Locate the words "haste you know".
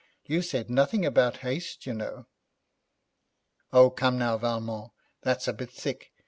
1.45-2.25